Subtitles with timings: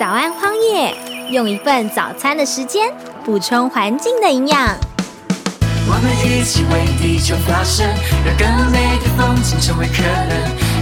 [0.00, 0.96] 早安荒野，
[1.30, 2.90] 用一份早餐的时间
[3.22, 4.58] 补充环境的营养。
[5.86, 7.86] 我们一起为地球发声，
[8.24, 10.32] 让更美的风景成为可能。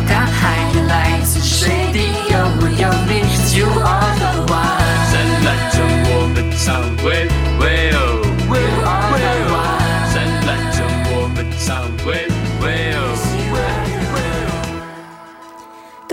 [0.08, 3.26] 大海的来自水滴，有我有你
[3.58, 4.86] ，You are the one。
[5.10, 5.82] 灿烂中
[6.14, 7.26] 我们唱喂
[7.58, 7.87] 喂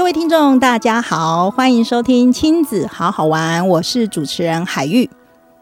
[0.06, 5.10] 各位听众，大家好，欢迎收听亲子好好玩，我是主持人海玉。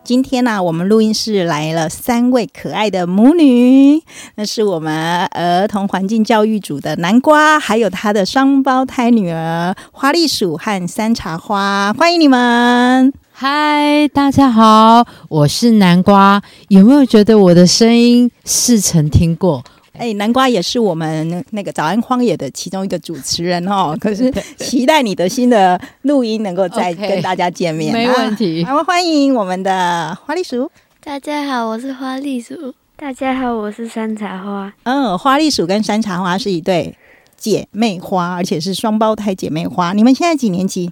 [0.03, 4.03] 今天呢、我们录音室来了三位可爱的母女，
[4.35, 13.13] 那是我们儿童环境教育组的南瓜，还有她的双胞胎女儿花栗鼠和山茶花，欢迎你们！
[13.31, 16.41] 嗨，大家好，我是南瓜。
[16.67, 19.63] 有没有觉得我的声音似曾听过？
[19.93, 23.95] 哎，南瓜也是我们那个早安荒野的其中一个主持人哦。
[24.01, 30.69] 可是期待你的新的录音能够再跟大家见面，没问题啊好欢迎我们的花栗鼠。
[31.03, 32.73] 大家好，我是花栗鼠。
[32.95, 34.73] 大家好，我是山茶花。
[34.83, 36.97] 嗯，花栗鼠跟山茶花是一对
[37.37, 39.93] 姐妹花，而且是双胞胎姐妹花。
[39.93, 40.91] 你们现在几年级？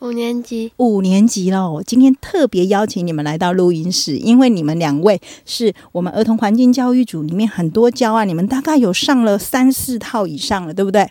[0.00, 1.68] 五年级，五年级了。
[1.68, 11.10] 我今天特别邀请你们来到录音室，因为你们两位是我们儿童环境教育组里面很多教案，你们大概有上了三四套以上了，对不对？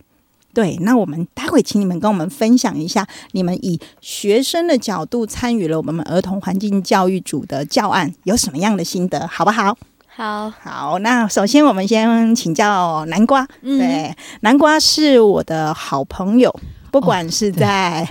[0.54, 9.78] 对，那我们待会请你们跟我们分享一下，你们以学生的角度参与了我们儿童环境教育组的教案，有什么样的心得，好不好？
[10.08, 13.48] 好，好，那首先我们先请教南瓜。
[13.62, 16.52] 嗯对，南瓜是我的好朋友，
[16.92, 18.08] 不管是在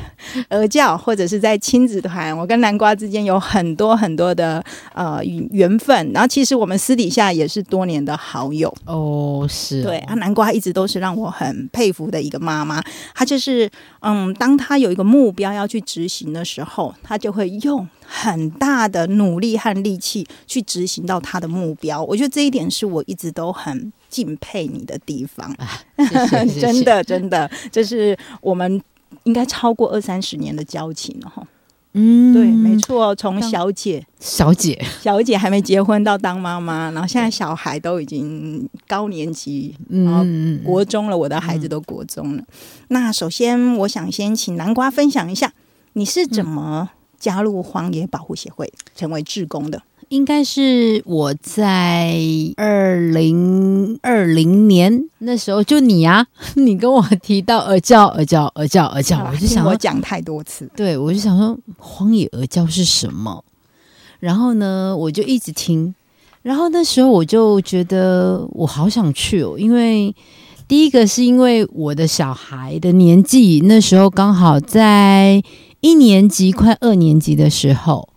[0.48, 6.12] 儿教或者是在亲子团，我跟南瓜之间有很多很多的呃缘分。
[6.12, 8.72] 然后其实我们私底下也是多年的好友。
[8.84, 12.82] 哦，是哦对啊，南瓜一直都是让我很佩服的一个妈妈。
[13.14, 22.02] 她就是，嗯，当她有一个目标要去执行的时候，她就会用很大的努力和力气去执行到她的目标。
[22.04, 25.54] 我觉得这一点是我一直都很敬佩你的地方。
[25.98, 28.82] 谢谢 谢谢真的，真的，这是我们
[29.24, 31.46] 应该超过二三十年的交情了哈。
[31.98, 42.44] 嗯对，没，错，从小姐小姐，小姐还没结婚到当妈妈，然后现在小孩都已经高年级，然后嗯，国中了，我的孩子都国中了。
[42.88, 45.50] 那首先，我想先请南瓜分享一下，
[45.94, 49.80] 你是怎么加入荒野保护协会，成为志工的？
[50.08, 52.16] 应该是我在
[52.56, 63.44] 二零二零年那时候，就你啊， 你跟我提到儿教，儿教，儿教，儿教，啊我就想我讲太多次，对，我就想说荒野儿教是什么，
[64.20, 65.92] 然后呢，我就一直听，
[66.42, 70.14] 然后那时候我就觉得我好想去哦，因为
[70.68, 75.42] 第一个是因为我的小孩的年纪，那时候刚好在
[75.80, 78.08] 一年级快二年级的时候，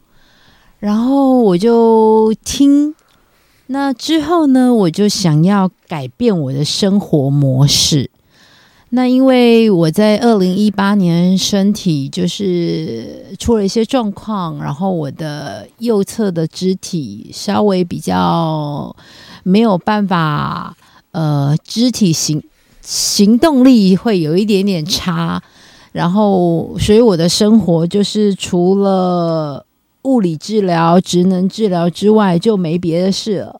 [0.80, 2.96] 然后我就听。
[3.68, 8.10] 那之后呢，我就想要改变我的生活模式，
[8.90, 18.96] 那因为我在二零一八年身体就是出了一些状况，然后我的右侧的肢体稍微比较
[19.44, 20.76] 没有办法，
[21.12, 22.42] 呃，肢体行
[22.82, 25.40] 行动力会有一点点差，
[25.92, 29.64] 然后所以我的生活就是除了
[30.04, 33.60] 物理治疗、职能治疗之外就没别的事了。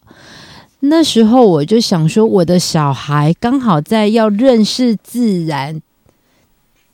[0.82, 5.82] 那时候我就想说，我的小孩刚好在要认识自然，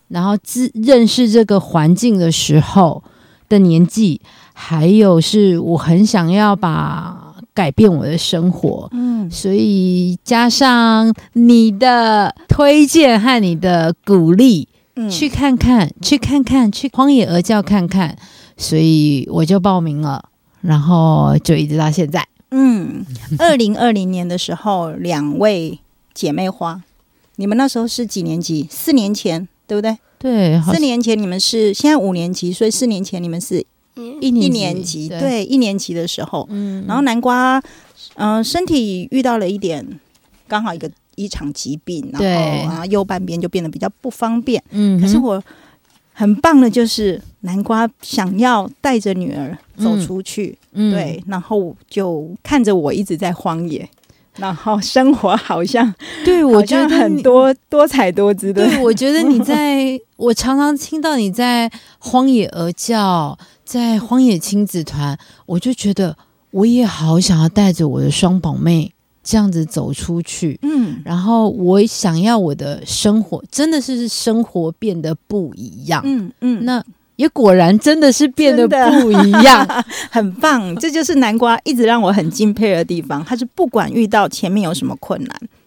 [0.07, 3.03] 然后自认识这个环境的时候
[3.47, 4.19] 的年纪，
[4.53, 18.17] 还有是我很想要把改变我的生活，嗯，所以加上你的推荐和你的鼓励，嗯去看看，去看看，去荒野鹅叫看看，
[18.57, 20.29] 所以我就报名了，
[20.61, 22.25] 然后就一直到现在。
[22.51, 23.05] 嗯，
[23.37, 25.79] 二零二零年的时候，两位
[26.13, 26.81] 姐妹花，
[27.35, 28.67] 你们那时候是几年级？
[28.69, 29.97] 四年前，对不对？
[30.17, 33.65] 对，四年前你们是现在五年级，所以四年前你们是
[33.95, 37.61] 嗯，一一年年级，对，对，一年级的时候，嗯，然后南瓜，
[38.15, 39.85] 嗯、身体遇到了一点，
[40.47, 44.63] 刚好一个一场疾病，然后啊右半边就变得比较不方便。
[44.71, 45.43] 嗯，可是我
[46.17, 53.87] 很棒的就是南瓜想要带着女儿走出去，嗯对，然后就看着我一直在荒野。
[54.37, 55.93] 然后生活好像
[56.25, 56.89] 对， 我觉得。
[56.89, 66.17] 很多多彩多姿的，对，我觉得你 在，我常常听到你在荒野鹅叫，在荒野亲子团，我就觉得
[66.51, 68.91] 我也好想要带着我的双宝妹
[69.25, 70.57] 这样子走出去。
[70.61, 76.01] 嗯然后我想要我的生活真的是生活变得不一样。
[76.05, 76.81] 嗯嗯，那
[77.15, 79.67] 也果然真的是变得不一样。
[80.11, 83.25] 很棒，这就是南瓜一直让我很敬佩的地方。
[83.25, 85.19] 他是不管遇到前面有什么困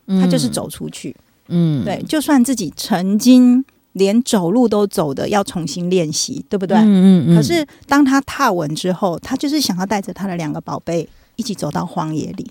[0.06, 1.14] 难，他就是走出去。
[1.48, 3.64] 嗯，对，就算自己曾经
[3.94, 6.76] 连走路都走的要重新练习，对不对？
[6.76, 7.36] 嗯嗯嗯。
[7.36, 12.50] 可是当他踏稳之后，他就是想要带着他的两个宝贝一起走到荒野里。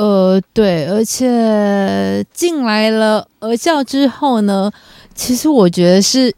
[0.00, 4.72] 呃，对，而且进来了儿教之后呢，
[5.14, 6.34] 其实我觉得是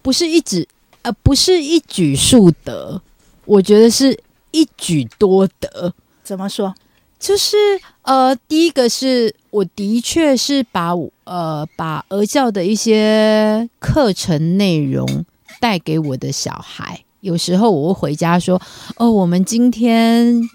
[0.00, 0.64] 不是一指
[1.02, 3.02] 呃不是一举数得，
[3.46, 4.16] 我觉得是
[4.52, 5.92] 一举多得。
[6.22, 6.72] 怎么说？
[7.18, 7.56] 就是
[8.02, 10.92] 呃，第一个是我的确是把
[11.24, 15.24] 呃把儿教的一些课程内容
[15.58, 18.62] 带给我的小孩，有时候我会回家说，
[18.98, 20.48] 哦，我们今天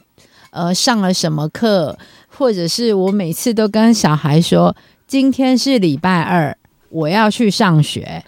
[0.53, 1.97] 呃上了什么课，
[2.37, 4.75] 或者是我每次都跟小孩说，
[5.07, 6.55] 今天是礼拜二，
[6.89, 8.23] 我要去上学。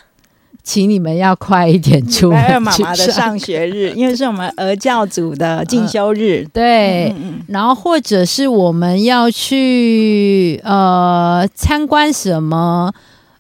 [0.63, 6.43] 请你们要快一点出门礼拜二妈妈的上学日，因为是我们儿教组的进修日。
[6.51, 12.91] 对，嗯嗯然后或者是我们要去呃参观什么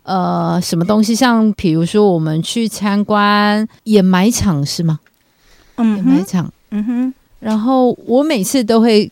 [0.03, 4.99] 呃什么东西，像比如说我们去参观掩埋场是吗？
[5.77, 6.53] 嗯哼，掩埋场。
[6.69, 7.13] 嗯哼，
[7.45, 9.11] 然后我每次都会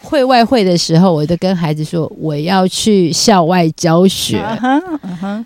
[0.00, 4.42] 会外会的时候，我都跟孩子说我要去校外教学。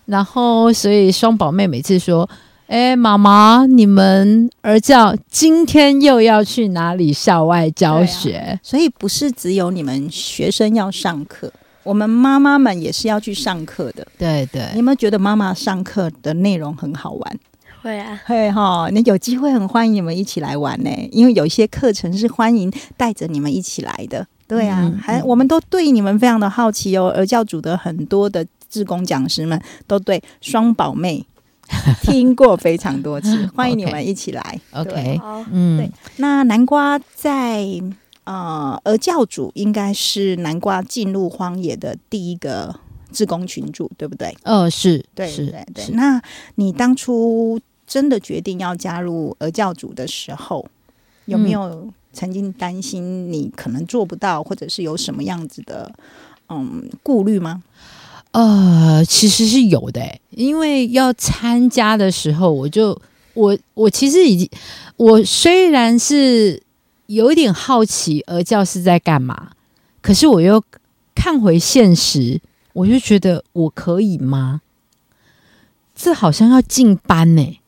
[0.07, 2.29] 然后所以双宝妹每次说。
[2.69, 8.61] 哎，妈妈，你们儿教今天又要去哪里校外教学？
[8.63, 11.51] 所以不是只有你们学生要上课，
[11.83, 14.07] 我们妈妈们也是要去上课的。
[14.19, 17.39] 对对你有没有觉得妈妈上课的内容很好玩？
[17.83, 24.27] 会啊，会哈，那有机会很欢迎你们一起来玩呢，因为有一些课程是欢迎带着你们一起来的。
[24.47, 27.13] 对啊，嗯还嗯我们都对你们非常的好奇哦。
[27.15, 31.25] 而教主的很多的志工讲师们都对双宝妹
[32.03, 34.61] 听过非常多次， 欢迎你们一起来。
[34.73, 37.67] 对 OK，好，嗯对，那南瓜在
[38.25, 42.75] 呃而教主应该是南瓜进入荒野的第一个
[43.13, 44.35] 志工群主，对不对？
[44.45, 45.85] 呃，是，对是对对。
[45.93, 46.21] 那
[46.55, 50.65] 你当初真的决定要加入俄教组的时候，
[51.25, 55.91] 有没有曾经担心你可能做不到，或者是有什么样子的
[56.51, 57.63] 嗯顾虑吗？
[58.33, 63.01] 呃，其实是有的欸，因为要参加的时候，我就
[63.33, 64.49] 我我其实已经，
[64.97, 66.63] 我虽然是
[67.07, 69.53] 有一点好奇俄教是在干嘛，
[70.03, 70.63] 可是我又
[71.15, 72.39] 看回现实，
[72.75, 74.61] 我就觉得我可以吗？
[75.95, 77.59] 这好像要进班呢、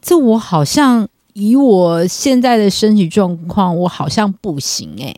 [0.00, 5.14] 这我好像以我现在的身体状况，我好像不行哎、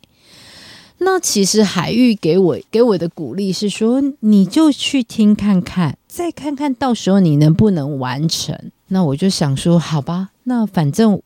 [0.98, 8.58] 那其实海玉给我给我的鼓励是说，你就去听看看，再看看到时候你能不能完成。
[8.88, 11.22] 那我就想说，好吧，那反正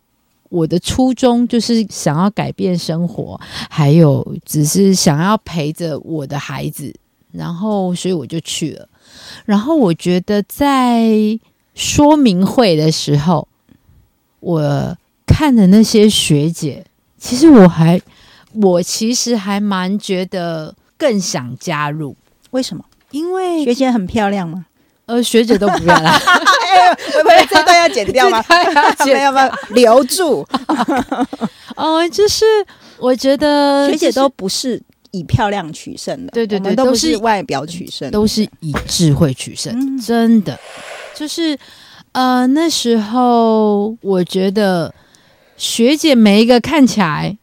[0.51, 3.41] 我的初衷就是想要改变生活，
[3.71, 6.95] 还有只是想要陪着我的孩子，
[7.33, 8.89] 然后所以我就去了。
[9.45, 11.09] 然后我觉得在
[11.75, 13.47] 说明会的时候，
[14.41, 16.85] 我看的那些学姐，
[17.19, 18.01] 其实我还
[18.53, 22.17] 我其实还蛮觉得更想加入，
[22.51, 22.85] 为什么？
[23.11, 24.67] 因为学姐很漂亮吗？
[25.07, 28.43] 呃学姐都不要啦，会不会这段要剪掉吗？
[28.99, 30.47] 这没有没有，留住。
[31.77, 32.45] 哦， 就是
[32.99, 40.59] 我觉得学姐都不是以漂亮取胜的，对对对都不是是外表取胜，都是以智慧取胜，嗯真的
[41.15, 41.57] 就是
[42.13, 44.95] 呃那时候我觉得
[45.57, 47.39] 学姐每一个看起来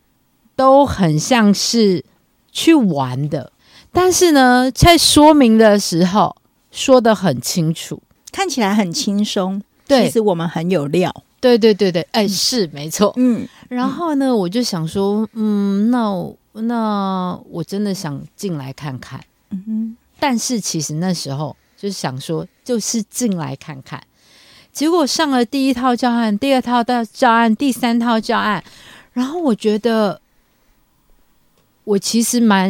[0.56, 2.04] 都很像是
[2.52, 3.52] 去玩的，
[3.92, 6.36] 但是呢，在说明的时候
[6.72, 8.02] 说的很清楚。
[8.34, 11.14] 看起来很轻松，对其实我们很有料。
[11.42, 13.12] 对对对对，哎，是没错。
[13.18, 19.20] 嗯，然后呢，我就想说，嗯，那我那我真的想进来看看。
[19.50, 24.00] 嗯哼，但是其实那时候就是想说，就是进来看看。
[24.72, 28.64] 结果上了第一套教案，第二套的教案，第三套教案，
[29.14, 30.22] 然后我觉得
[31.84, 32.70] 我其实蛮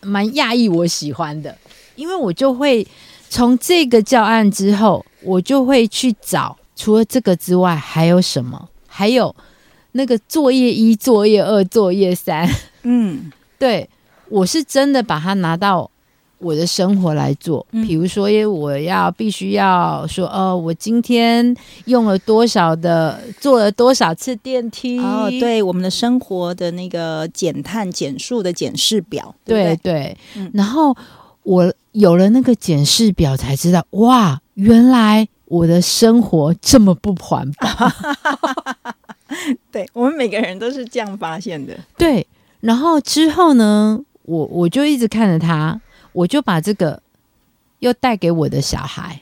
[0.00, 1.58] 蛮讶异，我喜欢的，
[1.94, 2.86] 因为我就会
[3.28, 9.36] 从这个教案之后，我就会去找除了这个之外还有什么，还有
[9.92, 12.48] 那个作业一、作业二、作业三，
[12.84, 13.86] 嗯，对
[14.30, 15.90] 我是真的把它拿到
[16.42, 29.76] 我的生活来做，嗯比如说，因为我要必须要说，哦，我今天用了多少的，坐了多少次电梯，哦，对，我们的生活的那个减碳减速的检视表，对对？
[29.76, 30.94] 对对嗯然后
[31.44, 37.68] 我有了那个检视表，才知道，哇，原来我的生活这么不环保？
[39.70, 41.74] 对我们每个人都是这样发现的。
[41.96, 42.26] 对，
[42.60, 45.80] 然后之后呢，我我就一直看着他，
[46.12, 47.02] 我就把这个
[47.80, 49.20] 又带给我的小孩。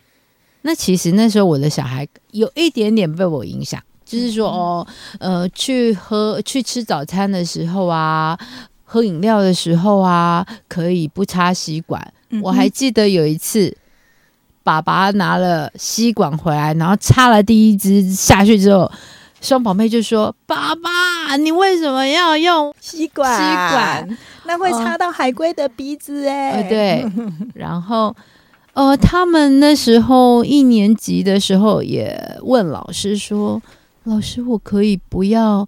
[0.63, 4.87] 那其实那时候我的小孩有一点点被我影响，就是说哦，
[5.19, 8.39] 呃，去喝去吃早餐的时候啊，
[8.85, 12.13] 喝饮料的时候啊，可以不插吸管。
[12.43, 13.75] 我还记得有一次，
[14.63, 18.93] 爸爸拿了吸管回来，然后插了第一支下去之后，
[19.41, 24.19] 双宝妹就说：“爸爸，你为什么要用吸管，吸管？
[24.45, 27.13] 那会插到海龟的鼻子哎、呃，对，
[27.55, 28.15] 然后
[28.75, 33.61] 呃，他们那时候一年级的时候也问老师说
[34.05, 35.67] ：“老师，我可以不要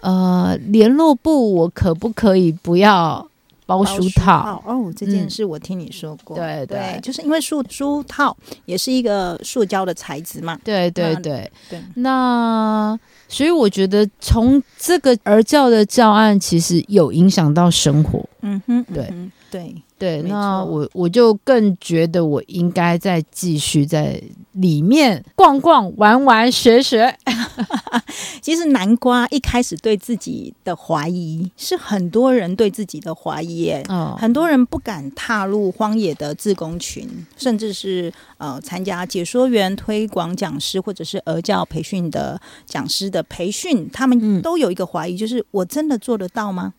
[0.00, 3.26] 呃联络部，我可不可以不要
[3.70, 6.36] 包书套？”哦，这件嗯事我听你说过。
[6.36, 10.58] 对对，对就是因为书书套也是一个塑胶的材质嘛。
[10.64, 11.50] 对对，对，
[11.94, 12.98] 那
[13.30, 18.28] 所以我觉得从这个儿教的教案，其实有影响到生活。
[18.42, 24.20] 嗯哼，对嗯对，对，没那错我我就更觉得我应该再继续在
[24.52, 27.14] 里面逛逛、玩玩、学学。
[28.40, 33.84] 其实南瓜一开始对自己的怀疑是很多人对自己的怀疑耶。
[33.90, 37.06] 哦，很多人不敢踏入荒野的自工群，
[37.36, 46.74] 甚至是呃参加解说员、推广讲师或者是儿教培训的讲师的培训，他们嗯都有一个怀疑，就是我真的做得到吗？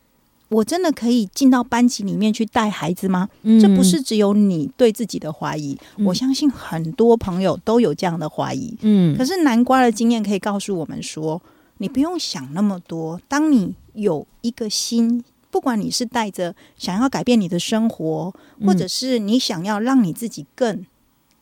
[0.49, 3.29] 我真的可以进到班级里面去带孩子吗？
[3.61, 8.75] 这不是只有你对自己的怀疑，嗯我相信很多朋友都有这样的怀疑。
[8.81, 11.41] 嗯，可是南瓜的经验可以告诉我们说，
[11.77, 13.21] 你不用想那么多。
[13.29, 18.33] 当你有一个心，不管你是带着想要改变你的生活，
[18.65, 20.85] 或者是你想要让你自己更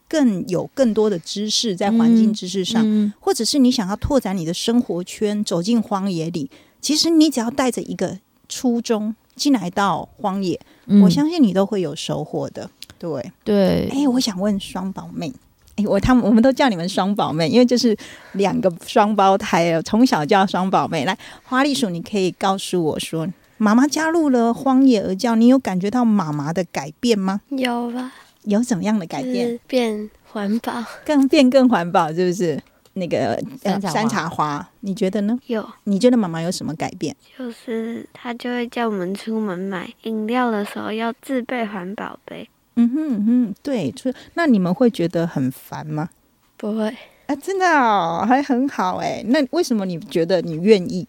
[0.10, 6.50] 更有更多的知识在环境知识上，嗯或者是你想要拓展你的生活圈，走进荒野里，
[6.82, 8.18] 其实你只要带着一个
[8.50, 12.70] 初衷进来到荒野，嗯我相信你都会有收获的。
[12.98, 15.32] 对，对，哎、我想问双宝妹，
[15.78, 17.96] 哎、我他们我们都叫你们双宝妹，因为就是
[18.34, 21.06] 两个双胞胎哦，从小叫双宝妹。
[21.06, 23.25] 来，花栗鼠，你可以告诉我说，
[23.58, 27.39] 妈妈加入了荒野而教，你有感觉到妈妈的改变吗？
[27.50, 28.12] 有吧？
[28.50, 29.60] 有怎么样的改变？
[29.68, 32.62] 变环保，更变更环保，是不是？
[32.94, 35.39] 那个呃山茶花你觉得呢？
[35.46, 37.15] 有你觉得妈妈有什么改变？
[37.38, 46.10] 就是他就会叫我们出门买饮料的时候要自备环保杯，嗯哼嗯哼，对，就那你们会觉得很烦吗？
[46.58, 46.94] 不会，
[47.27, 49.24] 啊，真的哦，还很好哎。
[49.27, 51.08] 那为什么你觉得你愿意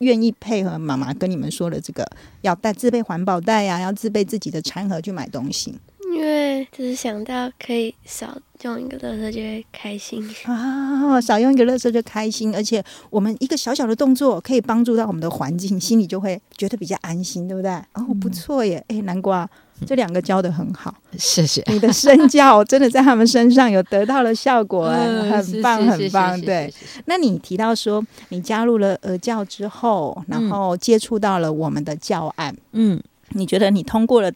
[0.00, 2.06] 愿意配合妈妈跟你们说的这个，
[2.42, 5.74] 要带自备环保袋呀、要自备自己的餐盒去买东西
[6.16, 10.26] 因为就是想到可以少用一个乐色就会开心。
[10.46, 11.20] 啊？
[11.20, 17.70] 少用一个乐色就开心，而且我们一个小小的动作可以帮助到我们的环境，心里就会觉得比较安心，对不对？
[17.94, 18.82] 哦，不错耶！
[18.88, 19.48] 哎，南瓜
[19.86, 24.88] 这两个教的很好，谢谢，你的身教真的在他们身上有得到了效果，
[25.30, 26.72] 很棒，很棒，对。，
[27.04, 32.98] 那你提到说，你加入了俄教之后，然后接触到了我们的教案，嗯，
[33.30, 34.32] 你觉得你通过了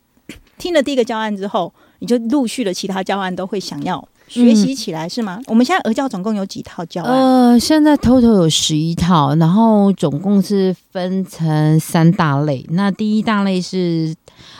[0.60, 5.40] 听了第一个教案之后，你就陆续的其他教案都会想要学习起来，是吗？
[5.46, 7.12] 我们现在俄教总共有几套教案？
[7.12, 12.64] 呃，现在 total 有十一套，然后总共是分成三大类。
[12.68, 14.14] 那第一大类是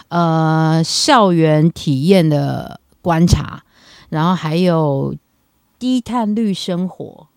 [0.09, 3.63] 呃校园体验的观察，
[4.09, 5.15] 然后还有
[5.79, 7.29] 低碳绿生活，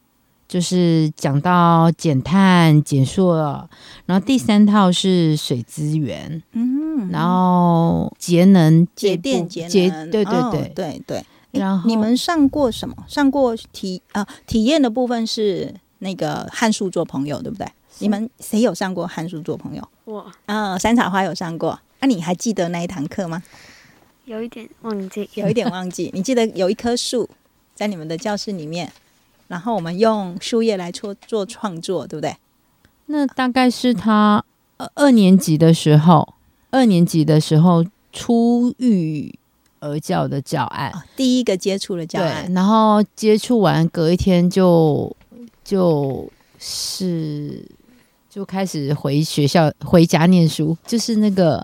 [0.47, 3.35] 就是讲到减碳减塑。
[4.05, 10.71] 然后第三套是水资源，嗯，然后节能节电节节能，对对哦对。
[10.75, 11.25] 对对。
[11.51, 12.95] 然后你们上过什么？
[13.07, 17.67] 上过体啊、体验的部分是那个汉树做朋友，对不对？
[17.99, 19.87] 你们谁有上过汉树做朋友？
[20.05, 21.79] 我啊、山茶花有上过。
[21.99, 23.41] 那、你还记得那一堂课吗？
[24.25, 26.09] 有一点忘记，有一点忘记。
[26.15, 27.29] 你记得有一棵树
[27.75, 28.91] 在你们的教室里面，
[29.47, 32.35] 然后我们用树叶来做做创作，对不对？
[33.05, 34.43] 那大概是他
[34.77, 36.33] 二二年级的时候，
[36.73, 39.31] 二年级的时候初育
[39.79, 42.47] 儿教的教案，啊，第一个接触了教案。
[42.47, 45.15] 对，然后接触完隔一天就
[45.63, 46.27] 就
[46.57, 47.63] 是
[48.27, 51.63] 就开始回学校回家念书，就是那个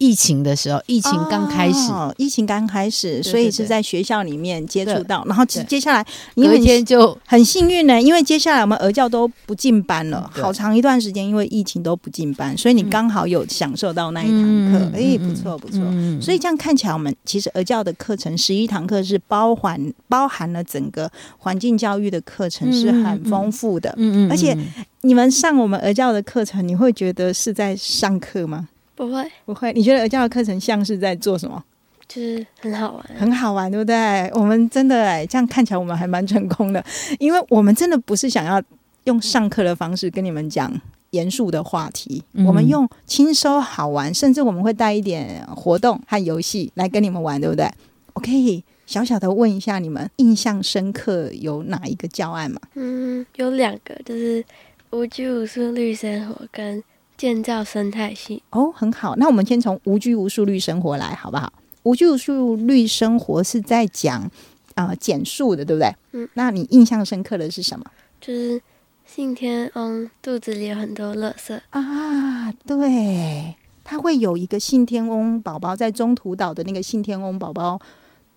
[0.00, 6.04] 疫情的时候，疫情刚开始，哦疫情刚开始，对所以是在学校里面接触到，然后接下来
[6.36, 15.78] 你隔很天就很幸运呢，因为接下来我们儿教都不进班了，好长一段时间，因为疫情都不进班，所以你刚好有享受到那一堂课，嗯哎、嗯不错不错。
[15.82, 16.20] 嗯。
[16.22, 23.94] 所以这样看起来，我们其实儿教的课程十一堂课是包含包含了整个环境教育的课程，是很丰富的。
[23.98, 24.30] 嗯嗯。
[24.30, 24.56] 而且
[25.02, 28.68] 你们上我们儿教的课程，你会觉得是在上课吗？
[29.00, 31.64] 不会，不会，你觉得儿教的课程像是在做什么？
[32.06, 33.06] 就是很好玩。
[33.16, 34.30] 很好玩，对不对？
[34.34, 36.84] 我们真的哎，这样看起来我们还蛮成功的，
[37.18, 38.62] 因为我们真的不是想要
[39.04, 40.70] 用上课的方式跟你们讲
[41.12, 47.66] 严肃的话题，嗯我们用轻松好玩，甚至我们会带一点活动和游戏来跟你们玩，对不对？
[48.12, 52.60] 我可以小小的问一下，你们印象深刻有哪一个教案吗？
[52.74, 54.44] 嗯，有两个，就是
[54.90, 56.82] 无拘无束绿生活跟
[57.20, 58.42] 建造生态系。
[58.48, 61.52] 哦，很好，那我们先从无拘无束绿生活来，好不好？
[61.82, 64.22] 无拘无束绿生活是在讲
[64.74, 65.94] 啊、呃减速的，对不对？
[66.12, 67.84] 嗯，那你印象深刻的是什么？
[68.22, 68.58] 就是
[69.04, 77.78] 信天翁肚子里有很多垃圾，啊，对，它会有一个信天翁宝宝在中途岛的那个信天翁宝宝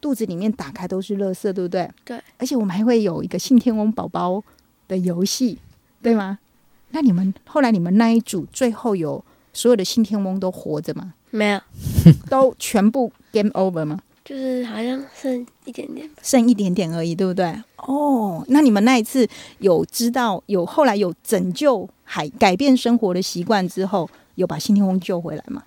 [0.02, 1.90] 肚子里面打开都是垃圾，对不对？
[2.04, 4.44] 对，而且我们还会有一个信天翁宝宝
[4.90, 5.58] 的游戏，
[6.02, 6.40] 对吗？
[6.94, 11.14] 那你们后来你们那一组最后有所有的信天翁都活着吗？
[11.32, 11.60] 没有，
[12.30, 14.00] 都全部 game over 吗？
[14.24, 16.14] 就是好像剩一点点吧。
[16.22, 17.54] 剩一点点而已，对不对？
[17.78, 25.64] 哦，那你们那一次有知道有后来有拯救海改变生活的习惯之后，有把信天翁救回来吗？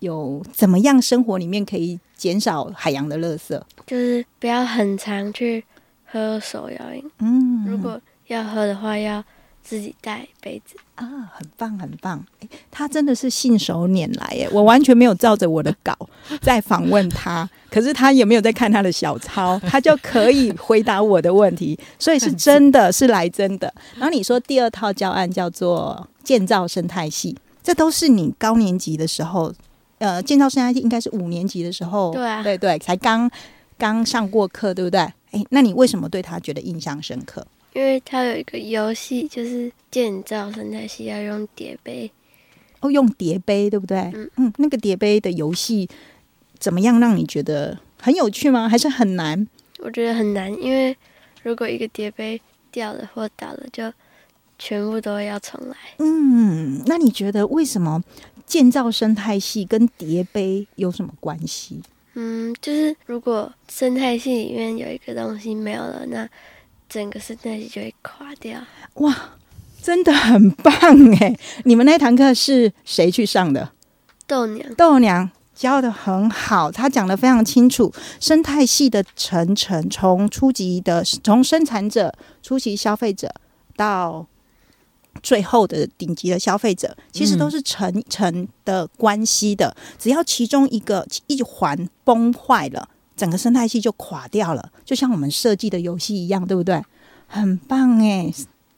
[0.00, 3.58] 有怎么样生活里面可以减少海洋的垃圾？
[3.86, 5.64] 就是不要很常去
[6.04, 9.24] 喝手摇饮，嗯，如果要喝的话，要
[9.66, 10.76] 自己带杯子。
[10.94, 14.48] 啊，很棒很棒，诶他真的是信手拈来耶！
[14.50, 15.94] 我完全没有照着我的稿
[16.40, 23.70] 在访问他，可是他也没有在看他的小抄，他就可以回答我的问题，所以是真的是来真的。
[23.96, 29.52] 然后你说第二套教案叫做建造生态系，这都是你高年级的时候，
[29.98, 33.30] 呃，建造生态系应该是五年级的时候，对啊对对，才刚
[33.76, 35.00] 刚上过课，对不对？
[35.32, 37.46] 哎，那你为什么对他觉得印象深刻？
[37.76, 42.10] 因为它有一个游戏，就是建造生态系要用叠杯，
[42.80, 43.98] 哦，用叠杯，对不对？
[44.14, 45.86] 嗯嗯，那个叠杯的游戏
[46.58, 46.98] 怎么样？
[46.98, 48.66] 让你觉得很有趣吗？
[48.66, 49.46] 还是很难？
[49.80, 50.96] 我觉得很难，因为
[51.42, 52.40] 如果一个叠杯
[52.72, 53.92] 掉了或倒了，就
[54.58, 55.76] 全部都要重来。
[55.98, 58.02] 嗯，那你觉得为什么
[58.46, 61.82] 建造生态系跟叠杯有什么关系？
[62.14, 66.26] 嗯，就是如果生态系里面有一个东西没有了，那
[66.88, 68.60] 整个生态系就会垮掉。
[68.94, 69.14] 哇，
[69.82, 70.74] 真的很棒
[71.20, 71.36] 哎！
[71.64, 73.72] 你们那堂课是谁去上的？
[74.26, 77.92] 豆娘，豆娘教的很好，她讲的非常清楚。
[78.20, 83.32] 生态系的层层，从初级的从生产者、初级消费者
[83.76, 84.26] 到
[85.22, 89.76] 最后的顶级的消费者，其实都是层层的关系的。
[89.98, 96.82] 只要其中一个一环崩坏了，整个生态系就垮掉了，就像我们设计的游戏一样，对不对？
[97.26, 98.32] 很棒哎，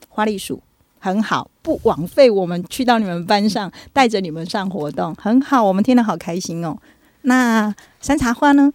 [0.09, 0.63] 花栗鼠。
[1.01, 6.77] 很好，不枉费我们去到你们班上，带着你们上活动，很好，我们听得好开心哦。
[7.23, 8.73] 那山茶花呢？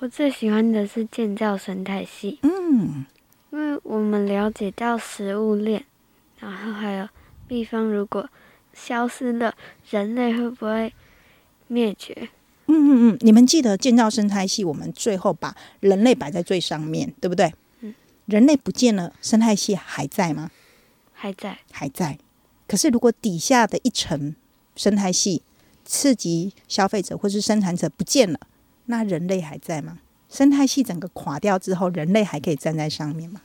[0.00, 3.06] 我最喜欢的是建造生态系，嗯，
[3.50, 5.82] 因为我们了解到食物链，
[6.38, 7.08] 然后还有
[7.48, 8.28] 蜜蜂如果
[8.74, 9.54] 消失了，
[9.88, 10.92] 人类会不会
[11.66, 12.28] 灭绝？
[12.84, 17.52] 嗯嗯，你们记得建造生态系，我们最后把人类摆在最上面，对不对？
[17.80, 17.94] 嗯，
[18.26, 20.50] 人类不见了，生态系还在吗？
[21.12, 22.18] 还在，还在。
[22.66, 24.34] 可是如果底下的一层
[24.76, 25.42] 生态系
[25.84, 28.38] 刺激消费者或是生产者不见了，
[28.86, 29.98] 那人类还在吗？
[30.28, 33.40] 生态系整个垮掉之后，人类还可以站在上面吗？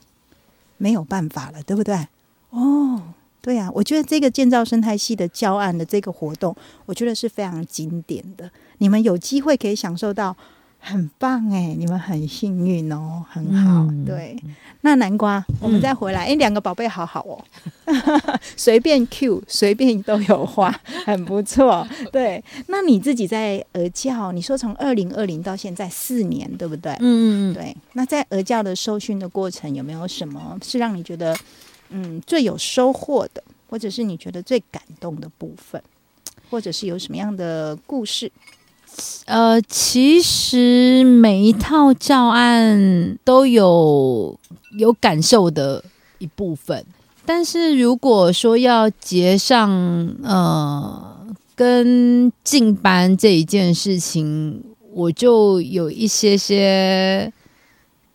[0.76, 2.08] 没有办法了，对不对？
[2.50, 6.54] 哦，对啊，我觉得这个建造生态系的教案的这个活动，
[6.86, 8.50] 我觉得是非常经典的。
[8.78, 10.36] 你们有机会可以享受到，
[10.78, 13.82] 很棒哎，你们很幸运哦，很好。
[13.82, 14.36] 嗯对，
[14.80, 17.36] 那南瓜，我们再回来，哎、两个宝贝好好哦，
[18.56, 20.74] 随便 Q，随便都有话，
[21.04, 21.86] 很不错。
[22.10, 26.92] 对，那你自己在鹅教，你说从二零二零到现在四年，对不对？
[26.92, 31.36] 嗯嗯嗯，对，那在鹅教的受训的过程，有没有什么是让你觉得
[31.90, 35.82] 嗯最有收获的，或者是你觉得最感动的部分，
[36.50, 38.30] 或者是有什么样的故事？
[39.26, 44.36] 呃，其实每一套教案都有
[44.76, 45.84] 有感受的
[46.18, 46.84] 一部分，
[47.24, 49.70] 但是如果说要结上
[50.24, 54.60] 呃跟进班这一件事情，
[54.92, 57.32] 我就有一些些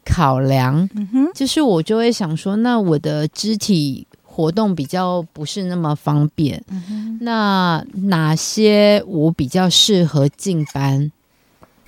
[0.05, 0.87] 考量，
[1.33, 6.63] 就是我就会想说，那我的肢体活动比较不是那么方便，
[7.21, 11.11] 那哪些我比较适合进班？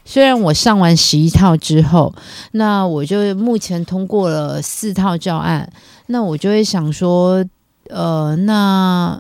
[0.04, 2.16] 虽然我上完十一套之后，
[2.54, 5.70] 那我就目前通过了四套教案，
[6.08, 7.44] 那我就会想说，
[7.90, 9.20] 呃，那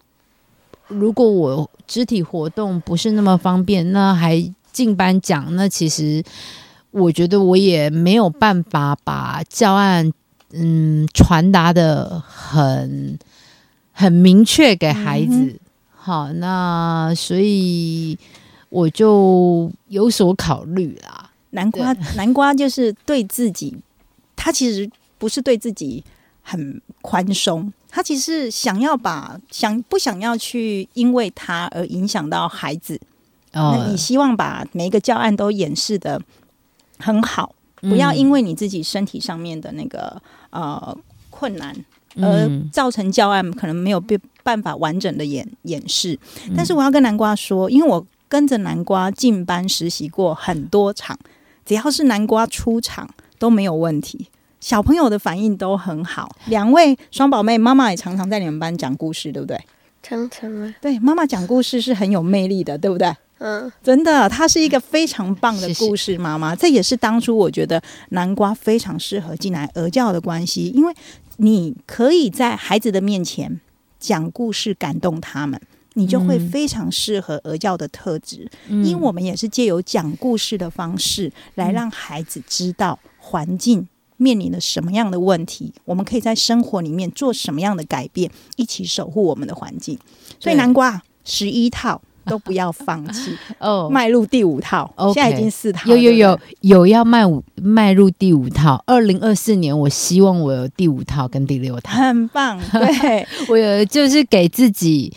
[0.87, 6.23] 如果我肢体活动不是那么方便，那还进班讲，那其实
[6.91, 10.11] 我觉得我也没有办法把教案
[10.51, 13.19] 嗯传达的很
[13.91, 15.59] 很明确给孩子。
[15.93, 18.17] 好，那所以
[18.69, 21.29] 我就有所考虑啦。
[21.49, 23.75] 南瓜，南瓜就是对自己，
[24.35, 26.03] 他其实不是对自己
[26.41, 32.99] 很宽松，他其实想要把想不想要去因为他而影响到孩子。
[33.51, 36.21] 那哦你希望把每一个教案都演示的
[36.99, 40.97] 很好，不要因为你自己身体上面的那个呃
[41.29, 41.75] 困难，
[42.15, 46.17] 而嗯造成教案可能没有被办法完整的演演示。
[46.55, 51.17] 但是我要跟南瓜说，因为我跟着南瓜进班实习过很多场，
[51.65, 54.27] 只要是南瓜出场都没有问题。
[54.59, 59.57] 小朋友的反应都很好，两位双宝妹，妈妈也常常在你们班讲故事，对不对？
[60.01, 63.13] 常常啊，对，妈妈讲故事是很有魅力的，对不对？
[63.39, 66.55] 嗯，真的，她是一个非常棒的故事妈妈。
[66.55, 70.93] 这也是当初我觉得南瓜非常适合进来儿教的关系，因为
[71.37, 73.59] 你可以在孩子的面前
[73.99, 75.59] 讲故事，感动他们。
[75.93, 89.97] 你就会嗯非常适合儿教的特质，嗯因为我们也是借由讲故事的方式来让孩子知道环境面临了什么样的问题，我们可以在生活里面做什么样的改变，一起守护我们的环境。
[90.39, 105.13] 所以南瓜十一套都不要放弃， 哦，迈入第五套 OK 现在已经四套，有有有有要迈五迈入第五套，二零二四年，我希望我有第五套跟第六套，很棒， 对，我有就是给自己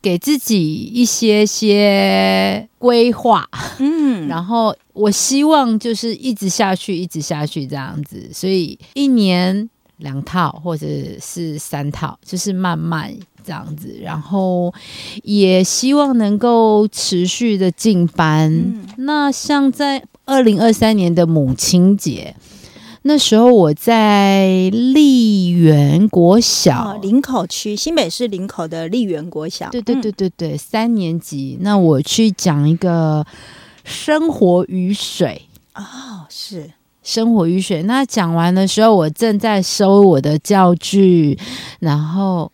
[0.00, 10.86] 给自己一些些规划，嗯，然后我希望就是一直下去，一直下去这样子，所以一年两套或者
[11.20, 13.12] 是三套，就是慢慢
[13.48, 14.74] 这样子，然后
[15.22, 18.52] 也希望能够持续的进班。
[18.52, 22.36] 嗯那像在二零二三年的母亲节。
[23.02, 31.56] 那时候我在丽园国小，哦，林口区新北市林口的丽园国小，对对嗯对对对，三年级。
[31.62, 33.24] 那我去讲一个
[33.84, 35.42] 生活与水，
[35.74, 36.70] 哦，是
[37.02, 37.84] 生活与水。
[37.84, 41.38] 那讲完的时候，我正在收我的教具，
[41.78, 42.50] 然后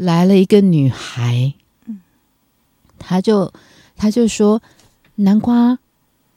[0.00, 1.52] 来了一个女孩，
[2.98, 3.52] 她就
[3.96, 4.62] 她就说
[5.16, 5.78] ：“南瓜，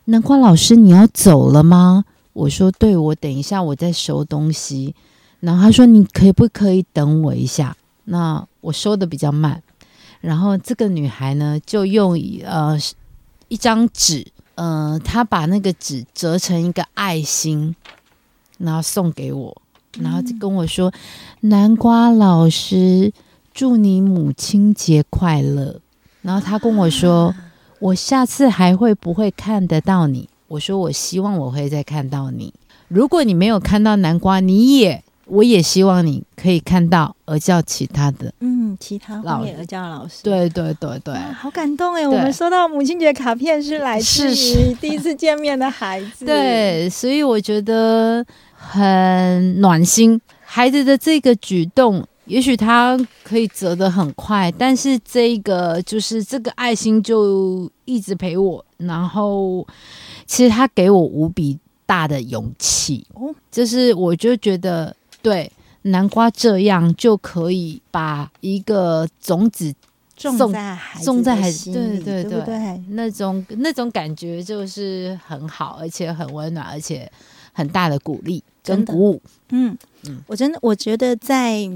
[0.05, 4.93] 南瓜老师，你要走了吗？”我说：“对，我等一下我在收东西。”
[5.39, 9.63] 然后她说：“你可不可以等我一下？”那我收的比较慢，
[10.19, 12.77] 然后这个女孩呢，就用呃
[13.47, 17.73] 一张纸，呃，她把那个纸折成一个爱心，
[18.57, 19.61] 然后送给我，
[19.99, 20.91] 然后就跟我说
[21.39, 23.13] ：“南瓜老师，
[23.53, 25.79] 祝你母亲节快乐。”
[26.23, 27.33] 然后他跟我说
[27.79, 32.53] ：“我下次还会不会看得到你？”我说：“我希望我会再看到你。
[32.87, 38.31] 如果你没有看到南瓜，你也我也希望你可以看到而叫其他的。
[38.41, 42.07] 嗯，其他老荒野儿教的老师，对对对对，哇，好感动哎！
[42.07, 48.23] 我们收到母亲节卡片是来自是于 第一次见面的孩子，，对，所以我觉得
[48.55, 50.21] 很暖心。
[50.45, 59.67] 孩子的这个举动，也许他可以折得很快，但是这个就是这个爱心就一直陪我，然后
[60.25, 63.05] 其实他给我无比大的勇气。
[63.13, 65.51] 哦就是我就觉得对。
[65.85, 69.75] 南瓜这样就可以把一个种子
[70.15, 72.83] 种种在孩子种在孩子心对里对对对对？
[72.91, 77.11] 那种那种感觉就是很好，而且很温暖，而且
[77.51, 79.21] 很大的鼓励跟鼓舞。
[79.49, 81.69] 嗯嗯，我真的我觉得在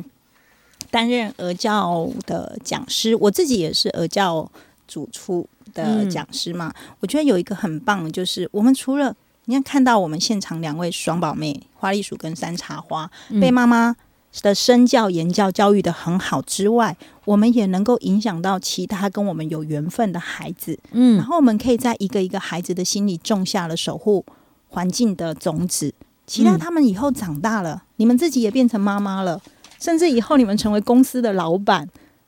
[0.89, 4.49] 担任俄教的讲师，我自己也是俄教
[4.87, 6.73] 主出的嗯讲师嘛。
[6.99, 13.95] 我觉得有一个很棒的，就是我们除了你看看到我们现场两位双宝妹花栗鼠跟山茶花、嗯被妈妈
[14.41, 16.95] 的身教言教教育的很好之外，
[17.25, 20.77] 我们也能够影响到其他跟我们有缘分的孩子。
[20.91, 24.23] 嗯然嗯后我们可以在一个一个孩子的心里种下了守护
[24.69, 25.93] 环境的种子，
[26.27, 29.41] 期待嗯他们以后长大了，你们自己也变成妈妈了，
[29.79, 31.87] 甚至以后你们成为公司的老板，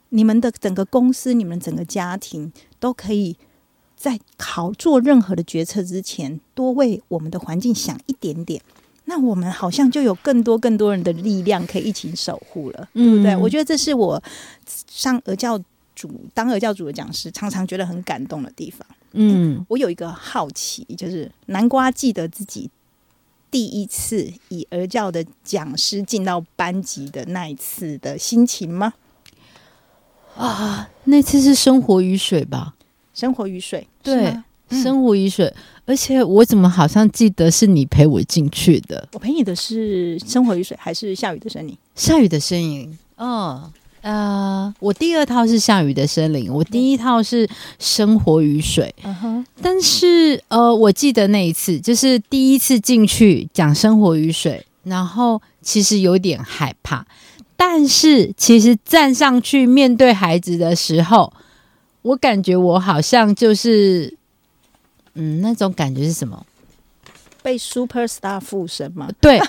[0.09, 3.35] 你们的整个公司、你们整个家庭都可以
[3.95, 8.61] 在考做任何的决策之前，多为我们的环境想一点点。
[9.05, 13.33] 那我们好像就有更多更多人的力量可以一起守护了，对不对？
[13.33, 14.21] 嗯我觉得这是我
[14.87, 15.59] 上俄教
[15.95, 18.87] 主当俄教主的讲师常常觉得很感动的地方。
[19.13, 22.69] 嗯，我有一个好奇，就是南瓜记得自己
[23.51, 28.93] 第一次以儿教的讲师进到班级的那一次的心情吗？
[30.35, 32.75] 啊，那次是生活与水吧？
[33.13, 34.33] 生活与水，对
[34.69, 35.53] 生活与水，
[35.85, 39.09] 而且我怎么好像记得是你陪我进去的？
[39.13, 41.77] 我陪你的是生活与水，还是下雨的声音？
[41.95, 47.47] 下雨的声音，哦，呃，我第二套是下雨的森林，我第一套是
[47.79, 48.93] 生活与水。
[49.03, 57.05] 嗯哼，但是呃，我记得那一次就是第一次进去讲生活与水，然后其实有点害怕，
[57.57, 61.33] 但是其实站上去面对孩子的时候，
[62.01, 64.15] 我感觉我好像就是，
[65.15, 66.45] 嗯，那种感觉是什么？
[67.41, 69.09] 被 super star 附身吗？
[69.21, 69.39] 对，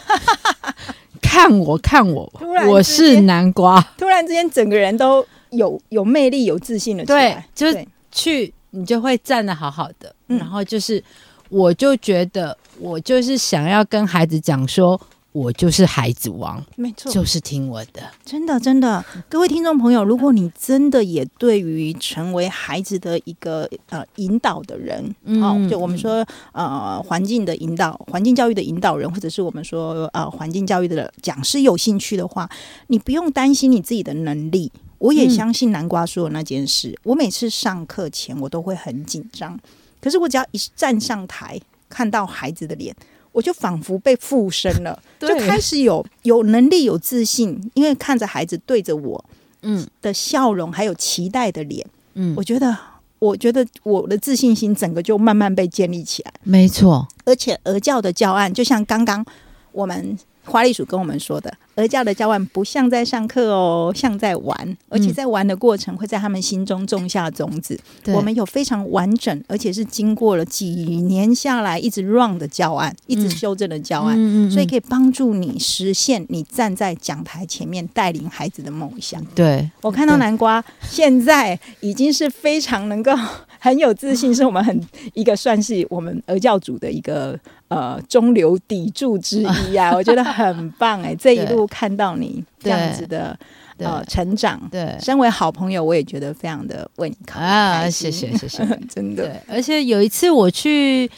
[1.30, 2.28] 看我，看我
[2.68, 3.80] 我是南瓜。
[3.96, 7.32] 突然之间，整个人都有有魅力、有自信了起来。
[7.32, 10.12] 对就是去，你就会站得好好的。
[10.26, 11.00] 嗯然后就是，
[11.48, 15.00] 我就觉得我就是想要跟孩子讲说，
[15.32, 18.02] 我就是孩子王，没错，就是听我的。
[18.24, 32.50] 真的，真的，各位听众朋友，如果你真的也对于成为孩子的一个呃引导的人，嗯哦，就我们说呃环境的引导、环境教育的引导人，或者是我们说呃环境教育的讲师有兴趣的话，
[32.88, 34.72] 你不用担心你自己的能力。
[34.98, 39.58] 我也嗯相信南瓜说的那件事，我每次上课前我都会很紧张，
[40.00, 42.94] 可是我只要一站上台，看到孩子的脸，
[43.32, 49.24] 我就仿佛被附身了， 就开始有有能力、有自信，因为看着孩子对着我
[49.62, 49.86] 嗯。
[50.02, 52.34] 的笑容，还有期待的脸，嗯。
[52.36, 52.76] 我，觉得，
[53.18, 56.32] 我觉得我的自信心整个就慢慢被建立起来。
[56.42, 59.24] 没错，而且儿教的教案，就像刚刚
[59.72, 67.78] 我们花栗鼠跟我们说的，儿教的教案不像在上课哦，像在玩，而且在玩的过程会在他们心中种下种子。
[68.02, 70.66] 对我们有非常完整，而且是经过了几
[71.02, 74.50] 年下来一直 run 的教案，一直修正的教案。
[74.50, 79.24] 所以可以帮助你实现你站在讲台前面带领孩子的梦想。
[79.34, 83.12] 对，我看到南瓜现在已经是非常能够
[83.58, 84.80] 很有自信，是我们很
[85.14, 87.38] 一个算是我们儿教组的一个
[87.68, 93.38] 呃中流砥柱之一啊， 我觉得很棒哎、这一路看到你这样子的
[93.78, 98.80] 呃成长，对身为好朋友，我也觉得非常的为你开啊，开谢心谢谢谢。
[98.92, 101.10] 真的对，而且有一次我去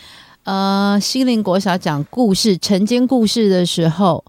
[0.44, 4.24] 呃西林国小讲故事晨间故事的时候，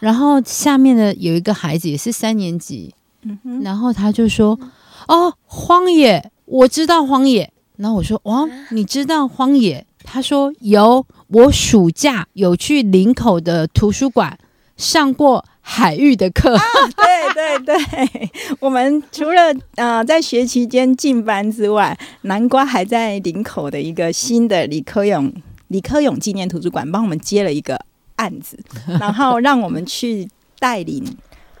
[0.00, 4.58] 然后下面的有一个孩子也是三年级，嗯哼，然后他就说
[5.06, 14.36] ：“哦，荒野，我知道荒野。”然后我说：“哇，你知道荒野？”他说：“有，我暑假有去林口的图书馆
[14.76, 16.56] 上过海域的课。
[16.96, 25.30] 对对对， 我们除了呃在学期间进班之外，南瓜还在林口的一个新的李科勇
[25.68, 27.78] 李科勇纪念图书馆帮我们接了一个
[28.16, 28.58] 案子，
[28.98, 30.26] 然后让我们去
[30.58, 31.04] 带领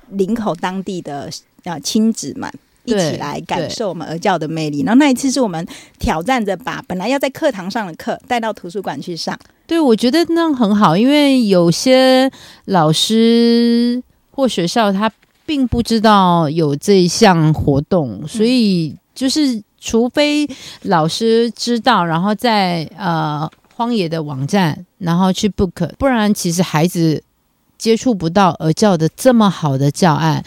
[0.08, 1.28] 林口当地的
[1.64, 2.50] 呃亲子们。
[2.88, 4.82] 一起来感受我们儿教的魅力。
[4.82, 5.66] 然后那一次是我们
[5.98, 12.30] 挑战着把本来要在课堂上的课带到图书馆去上，对，我觉得那样很好，因为有些
[12.66, 15.10] 老师或学校他
[15.44, 20.48] 并不知道有这一项活动，所以就是除非
[20.82, 27.22] 老师知道，然后在呃荒野的网站，然后去 book，不然其实孩子
[27.78, 30.44] 接触不到儿教的这么好的教案。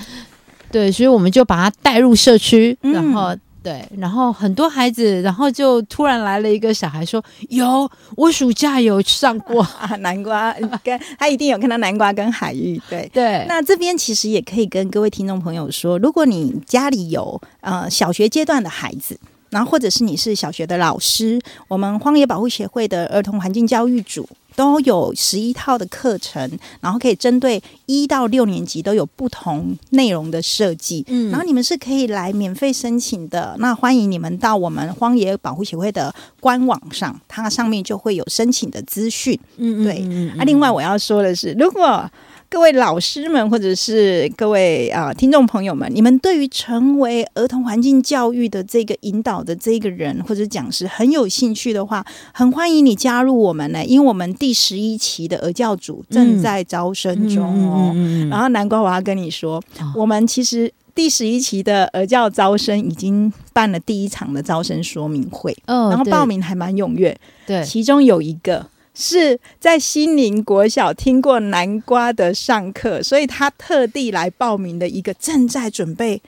[0.72, 3.36] 对，所以我们就把他带入社区，嗯然后。
[3.64, 9.62] 对，然后很多孩子，然后就突然来了一个小孩说：“有，我暑假有上过。
[9.80, 10.52] 啊，南瓜
[10.84, 13.08] 跟他一定有看到南瓜跟海芋，对”。
[13.14, 19.16] 对，那这边其实也可以跟各位听众朋友说，如果你家里有呃小学阶段的孩子，
[19.52, 31.06] 然后或者是你是小学的老师，我们荒野保护协会的儿童环境教育组都有十一套的课程，然后可以针对一到六年级都有不同内容的设计。
[31.08, 33.56] 嗯然后你们是可以来免费申请的。
[33.60, 39.40] 那欢迎你们到我们荒野保护协会的官网上，它上面就会有申请的资讯。
[39.58, 42.10] 嗯对啊，另外我要说的是，如果
[42.52, 57.46] 各位老师们或者是各位啊、呃听众朋友们，你们对于成为儿童环境教育的这个引导的这个人或者讲师很有兴趣的话，很欢迎你加入我们呢，因为我们第十一期的儿教组正在招生中。
[57.70, 57.94] 哦。
[57.96, 59.94] 嗯然后南瓜，我要跟你说，哦。
[59.96, 76.21] 我们其实第十一期的儿教招生已经办了第一场的招生说明会，哦然后报名还蛮踊跃，对，其中有一个是在西宁国小听过南瓜的上课，所以他特地来报名的一个正在准备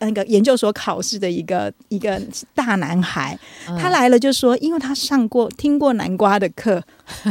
[0.00, 2.20] 那个研究所考试的一个一个
[2.54, 3.38] 大男孩。
[3.68, 6.82] 嗯他来了就说，因为他上过听过南瓜的课，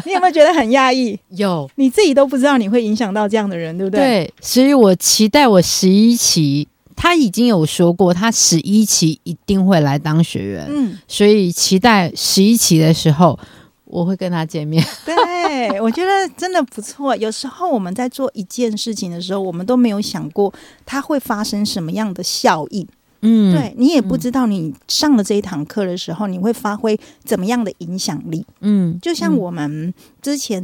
[0.05, 1.19] 你有没有觉得很讶异？
[1.37, 3.99] 有你自己都不知道你会影响到这样的人，对不对？
[3.99, 13.37] 对，所以我期待我十一期，他已经有说过，他十一期一定会来当学员，嗯，所以期待十一期的时候
[13.89, 14.83] 我会跟他见面。
[15.05, 17.15] 对，我觉得真的不错。
[17.15, 20.53] 有时候我们在做一件事情的时候，我们都没有想过
[20.85, 22.87] 它会发生什么样的效应。
[23.21, 28.45] 嗯，对你也不知道，你上了这一堂课的时候，你会发挥怎么样的影响力。
[28.61, 30.63] 嗯，就像我们之前，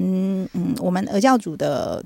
[0.54, 2.02] 嗯，我们儿教组的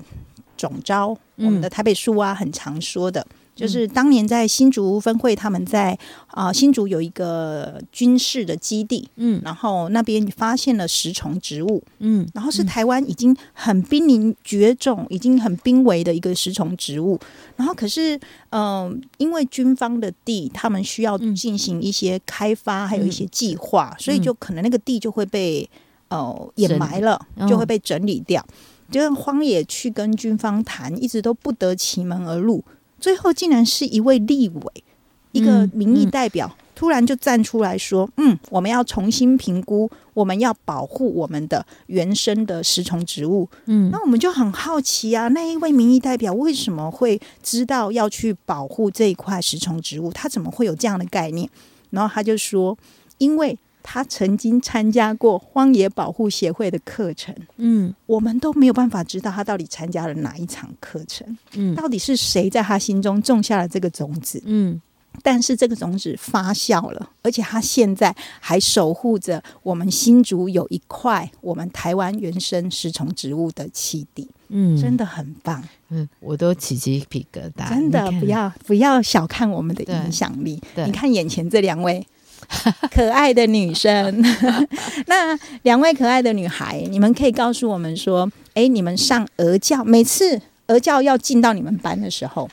[0.56, 3.24] 总招，嗯我们的台北树啊，很常说的，
[3.60, 5.96] 就是当年在新竹分会，他们在
[6.28, 17.20] 啊、新竹有一个军事的基地，嗯然后那边发现了食虫植物，嗯然后是台湾已经很濒临绝种、已经很濒危的一个食虫植物。
[17.56, 18.18] 然后可是，
[18.48, 25.68] 嗯、因为军方的地，他们需要嗯进行一些开发，还有一些计划，所以就可能那个地就会被
[26.08, 28.42] 呃掩埋了，嗯就会被整理掉。
[28.90, 32.64] 就让荒野去跟军方谈，一直都不得其门而入。
[33.00, 34.84] 最后竟然是一位立委，
[35.32, 50.12] 一个嗯民意嗯代表，突然就站出来说：“嗯，我们要重新评估，我们要保护我们的原生的食虫植物。”嗯那我们就很好奇啊，那一位民意代表为什么会知道要去保护这一块食虫植物？
[50.12, 51.48] 他怎么会有这样的概念？
[51.90, 52.76] 然后他就说，
[53.18, 53.58] 因为
[53.92, 57.92] 他曾经参加过荒野保护协会的课程，嗯。
[58.06, 61.74] 我们都没有办法知道他到底参加了哪一场课程，嗯。
[61.74, 64.40] 到底是谁在他心中种下了这个种子。
[64.46, 64.80] 嗯。
[65.24, 75.62] 但是这个种子发酵了，而且它现在还守护着我们新竹有一块我们台湾原生食虫植物的栖地，嗯，真的很棒。
[75.88, 80.62] 嗯，我都起鸡皮疙瘩，真的不要不要小看我们的影响力。
[80.76, 82.06] 你看眼前这两位
[82.90, 84.22] 可爱的女生，
[85.06, 92.48] 那两位可爱的女孩，你们可以告诉我们说，哎，你们上儿教，每次儿教要进到你们班的时候，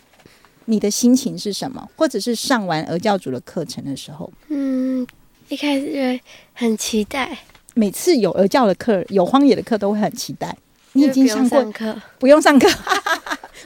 [0.66, 1.88] 你的心情是什么？
[1.96, 5.06] 或者是上完儿教组的课程的时候，嗯，
[5.50, 6.22] 一开始就会
[6.54, 7.38] 很期待，
[7.74, 10.56] 每次有儿教的课、有荒野的课，都会很期待。
[10.94, 12.68] 你已经上过上课，不用上课，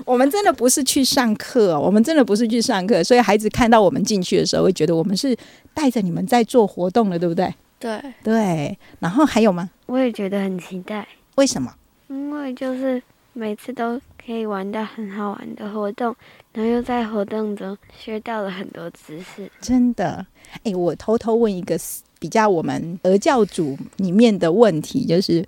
[0.06, 5.36] 我们真的不是去上课、哦，我们真的不是去上课，所以孩子看到我们进去的时候，会觉得我们是
[5.74, 7.54] 带着你们在做活动的，对不对？
[7.80, 8.78] 对，对。
[9.00, 9.70] 然后还有吗？
[9.88, 11.74] 我也觉得很期待，为什么？
[12.10, 13.02] 因为就是
[13.34, 16.16] 每次都可以玩到很好玩的活动，
[16.54, 19.50] 然后又在活动中学到了很多知识。
[19.62, 20.26] 真的？
[20.64, 21.80] 哎，我偷偷问一个
[22.20, 25.44] 比较我们儿教组里面的问题，就是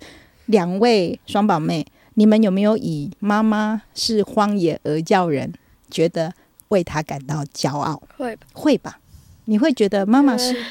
[0.46, 5.52] 两位双宝妹，你们有没有以妈妈是荒野而教人，
[5.90, 6.32] 觉得
[6.68, 8.02] 为她感到骄傲？
[8.16, 8.46] 会吧？
[8.52, 8.98] 会吧？
[9.46, 10.64] 你会觉得妈妈是呃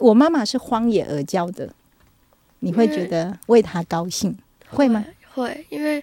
[0.00, 1.72] 我妈妈是荒野而教的，
[2.60, 4.36] 你会觉得为她高兴，
[4.68, 5.04] 会吗？
[5.34, 6.02] 会，因为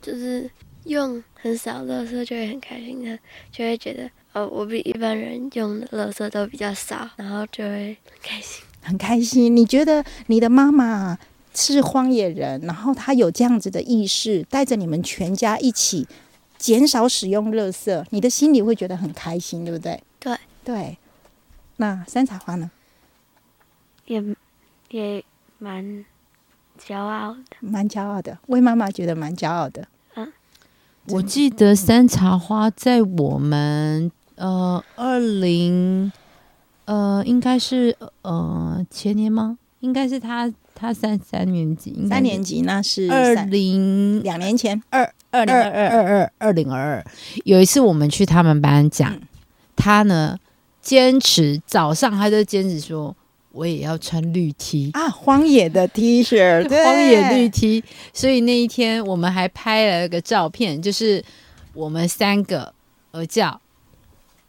[0.00, 0.50] 就是
[0.84, 3.18] 用很少垃圾就会很开心的，
[3.50, 8.64] 就会觉得哦，我比一般人用的垃圾都比较少，然后就会很开心。
[8.82, 9.54] 很开心。
[9.54, 11.18] 你觉得你的妈妈
[11.56, 16.06] 是荒野人，然后他有这样子的意识，带着你们全家一起
[16.58, 20.02] 减少使用垃圾，你的心里会觉得很开心，对不对？
[20.20, 20.98] 对对。
[21.78, 22.70] 那山茶花呢？
[24.06, 24.22] 也
[24.90, 25.24] 也
[25.58, 26.04] 蛮
[26.78, 27.56] 骄傲的。
[27.60, 29.88] 蛮骄傲的，为妈妈觉得蛮骄傲的。
[30.14, 30.32] 嗯
[31.08, 36.10] 我记得山茶花在我们呃二零
[36.86, 39.56] 呃应该是呃前年吗？
[39.80, 45.70] 应该是他他三三年级，三年级那是二三零两年前，二二零二二。
[45.70, 45.88] 二。
[45.88, 47.04] 二二二零二二，
[47.44, 49.22] 有一次我们去他们班讲，嗯。
[49.74, 50.38] 他呢
[50.82, 53.14] 坚持早上他就坚持说
[53.52, 56.36] 我也要穿绿 T，啊，荒野的 T 恤，
[56.68, 56.84] 对。
[56.84, 61.24] 荒野绿 T，所以那一天我们还拍了个照片，就是
[61.72, 62.72] 我们三个
[63.12, 63.58] 儿教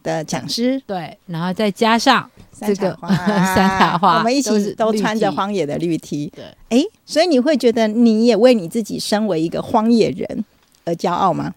[0.07, 3.15] 的讲师，对，然后再加上这个山茶花
[3.55, 6.31] 山茶花我们一起都穿着荒野的绿 T。
[6.33, 10.45] 对，哎，所以你会觉得你也为你自己身为一个荒野人
[10.85, 11.53] 而骄傲吗？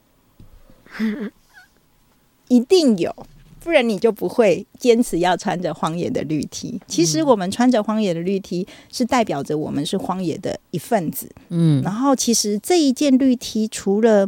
[2.49, 3.14] 一定有，
[3.62, 6.81] 不然你就不会坚持要穿着荒野的绿 T。
[6.89, 11.31] 其实我们穿着荒野的绿 T 是代表着我们是荒野的一份子。
[11.51, 14.27] 嗯然后其实这一件绿 T 除了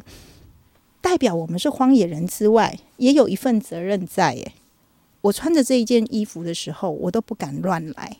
[1.03, 4.35] 代表我们是荒野人之外，也有一份责任在。
[4.35, 4.53] 耶。
[5.21, 8.17] 我穿着这一件衣服的时候，我都不敢乱来，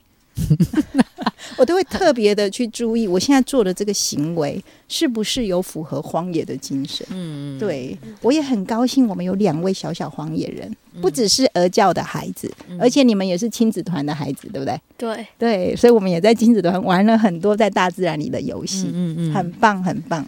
[1.59, 7.05] 我都会特别的去注意，我现在做的这个行为是不是有符合荒野的精神。
[7.11, 14.81] 嗯，对，我也很高兴，我们有两位小小荒野人，不只是儿教的孩子，而且你们也是亲子团的孩子，对不对？
[14.97, 20.25] 对，对，所以我们也在亲子团玩了很多在大自然里的游戏，嗯嗯，很棒，很棒。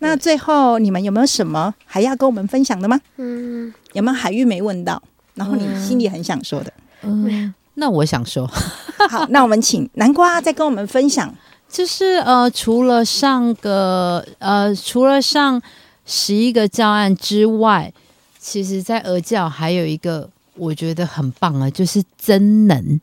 [0.00, 3.00] 那最后你们有没有什么还要跟我们分享的吗？
[3.16, 5.02] 嗯，有没有海玉没问到，
[5.34, 6.72] 然后你心里很想说的？
[7.02, 8.46] 嗯，那我想说，
[9.10, 11.34] 好，那我们请南瓜再跟我们分享。
[11.68, 15.60] 就是呃，除了上个呃，除了上
[16.06, 17.92] 十一个教案之外，
[18.38, 22.98] 其实在俄教还有一个我觉得很棒啊，就是真能。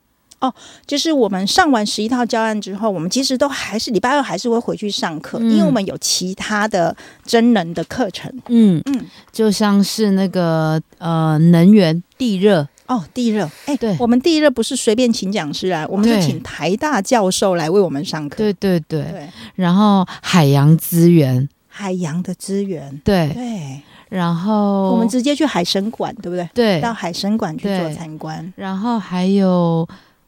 [0.86, 8.32] 就是我们上完十一套教案之后，我们其实都还是礼拜二还是会回去上课，嗯因为我们有其他的真人的课程。
[8.48, 18.38] 嗯嗯，就像是那个呃，能源地热，哦，地热，哎，对我们地热不是随便请讲师来，我们是请台大教授来为我们上课。
[18.38, 26.48] 对对对，对，然后海洋资源，海洋的资源，对，对，然后我们直接去海参馆，对不对？
[26.54, 28.54] 对到海参馆去做参观。
[28.56, 29.88] 然后还有，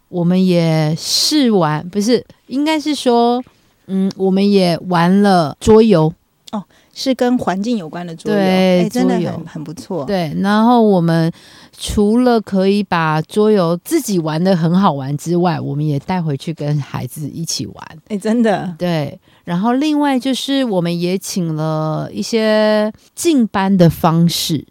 [0.10, 3.44] 我们也试玩，不是，应该是说，
[3.88, 6.14] 嗯，我们也玩了桌游
[6.52, 10.06] 哦，是跟环境有关的桌游，对哎，真的桌游很很不错。
[10.06, 10.34] 对。
[10.42, 11.32] 然后我们
[11.78, 19.20] 除了可以把桌游自己玩的很好玩之外，我们也带回去跟孩子一起玩，哎，真的，对。
[19.44, 24.66] 然后另外就是，我们也请了一些进班的方式，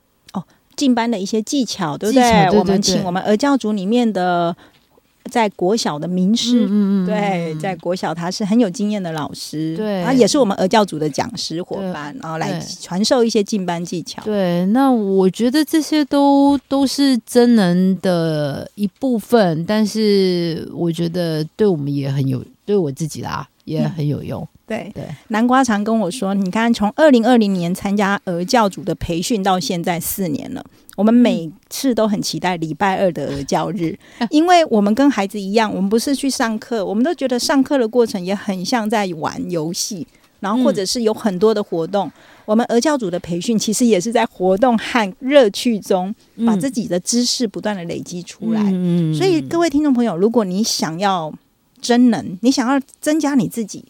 [0.77, 4.55] 进班的一些技巧，对不对我们请我们儿教组里面的
[5.29, 6.67] 在国小的名师。
[6.69, 14.23] 嗯对，在国小他是很有经验的老师，对他也是我们俄教组的讲师伙伴，然后来对传授一些进班技巧。
[14.25, 24.47] 对，那我觉得这些都都是真人的一部分，但是我觉得对我们也很有，对我自己啦也很有用。
[24.67, 30.65] 对对，南瓜常跟我说，你看从二零二零年参加儿教组的培训到现在四年了，
[30.97, 33.97] 我们每次都很期待礼拜二的儿教日，
[34.31, 40.05] 因为我们跟孩子一样，我们不是去上课，我们都觉得上课的过程也很像在玩游戏，
[40.41, 42.11] 然后或者是有很多的活动。
[42.45, 46.13] 我们儿教组的培训其实也是在活动和乐趣中，
[46.45, 48.63] 把自己的知识不断的累积出来。
[48.67, 51.33] 嗯所以各位听众朋友，如果你想要
[51.81, 53.85] 真能，你想要增加你自己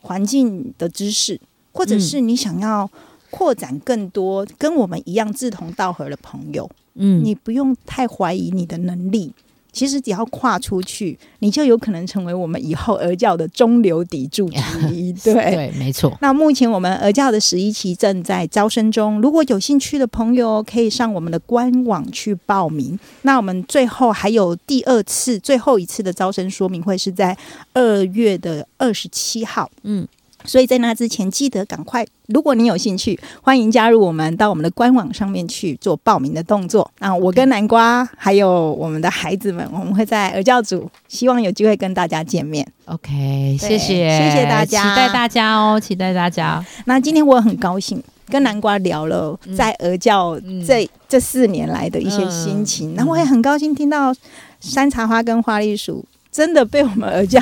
[0.00, 1.40] 环境的知识，
[1.72, 2.90] 或者是你想要
[3.30, 9.32] 扩展更多跟我们一样志同道合的朋友，嗯你不用太怀疑你的能力。
[9.78, 15.12] 其实只要跨出去，你就有可能成为我们以后儿教的中流砥柱之一。
[15.22, 16.18] 对，对，没错。
[16.20, 22.98] 那目前我们儿教的十一期正在招生中，如果有兴趣的朋友，可以上我们的官网去报名。
[23.22, 27.36] 那我们最后还有第二次、最后一次的招生说明会是在
[27.72, 29.70] 二月的二十七号。
[29.84, 30.08] 嗯。
[30.44, 36.90] 所以在那之前，记得赶快，如果你有兴趣，欢迎加入我们到我们的官网上面去做报名的动作。
[37.00, 42.66] 那我跟南瓜还有我们的孩子们，我们会在儿教组，希望有机会跟大家见面。
[42.86, 46.64] OK，谢谢，谢谢大家期待大家哦，期待大家。
[46.86, 54.14] 那今天我很高兴跟南瓜聊了在鹅教嗯这、这四年来的一些心情，嗯那、我也很高兴听到
[54.60, 56.04] 山茶花跟花栗鼠。
[56.38, 57.40] 真的被我们儿教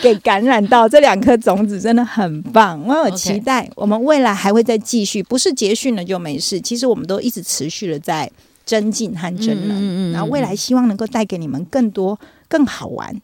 [0.00, 2.82] 给感染到，这两颗种子真的很棒。
[2.86, 6.58] 我有期待，我们未来还会再继续，不是结训了就没事。
[6.58, 8.30] 其实我们都一直持续的在
[8.64, 12.18] 增进和增能，嗯嗯嗯嗯然后未来希望能够带给你们更多、
[12.48, 13.14] 更好玩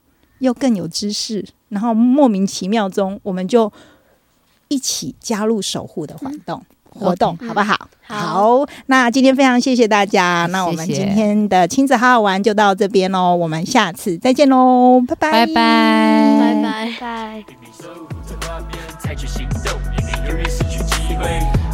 [0.41, 3.73] 又更有知识，然后莫名其妙中我们就
[4.69, 6.63] 一起加入守护的活动。
[6.99, 7.77] 活动，好不好？
[8.09, 17.45] 好，那今天非常谢谢大家，那我们今天的亲子好好玩就到这边喽，我们下次再见喽，拜拜，拜拜，拜拜。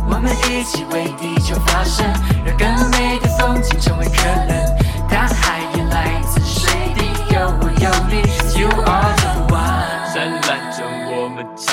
[0.04, 2.04] 我们一起为地球发声，
[2.44, 4.50] 让更美的风景成为可能。
[5.08, 5.60] 大海
[5.90, 6.20] 来，
[7.30, 8.22] 有我有你
[8.60, 10.12] ，You are the one。
[11.10, 11.72] 我们唱。